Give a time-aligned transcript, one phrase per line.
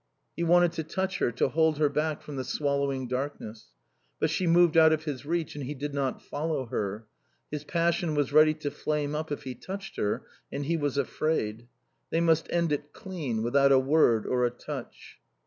[0.35, 3.67] He wanted to touch her, to hold her back from the swallowing darkness.
[4.19, 7.05] But she moved out of his reach and he did not follow her.
[7.51, 11.67] His passion was ready to flame up if he touched her, and he was afraid.
[12.09, 15.19] They must end it clean, without a word or a touch.